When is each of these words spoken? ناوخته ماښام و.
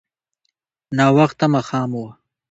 ناوخته 0.97 1.45
ماښام 1.53 1.91
و. 2.03 2.03